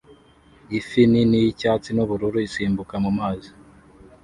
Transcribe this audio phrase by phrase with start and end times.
[0.77, 3.51] Ifi nini yicyatsi nubururu isimbuka mumazi